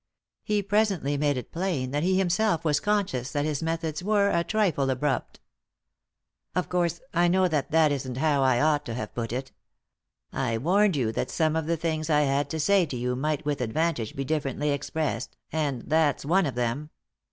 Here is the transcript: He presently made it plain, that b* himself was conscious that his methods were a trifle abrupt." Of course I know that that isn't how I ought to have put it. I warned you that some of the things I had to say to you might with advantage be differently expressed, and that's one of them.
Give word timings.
He 0.41 0.63
presently 0.63 1.15
made 1.15 1.37
it 1.37 1.51
plain, 1.51 1.91
that 1.91 2.01
b* 2.01 2.17
himself 2.17 2.65
was 2.65 2.79
conscious 2.79 3.29
that 3.31 3.45
his 3.45 3.61
methods 3.61 4.03
were 4.03 4.31
a 4.31 4.43
trifle 4.43 4.89
abrupt." 4.89 5.39
Of 6.55 6.69
course 6.69 7.01
I 7.13 7.27
know 7.27 7.47
that 7.47 7.69
that 7.69 7.91
isn't 7.91 8.17
how 8.17 8.41
I 8.41 8.59
ought 8.59 8.83
to 8.87 8.95
have 8.95 9.13
put 9.13 9.31
it. 9.31 9.51
I 10.33 10.57
warned 10.57 10.95
you 10.95 11.11
that 11.11 11.29
some 11.29 11.55
of 11.55 11.67
the 11.67 11.77
things 11.77 12.09
I 12.09 12.21
had 12.21 12.49
to 12.49 12.59
say 12.59 12.87
to 12.87 12.97
you 12.97 13.15
might 13.15 13.45
with 13.45 13.61
advantage 13.61 14.15
be 14.15 14.25
differently 14.25 14.71
expressed, 14.71 15.37
and 15.51 15.83
that's 15.83 16.25
one 16.25 16.47
of 16.47 16.55
them. 16.55 16.89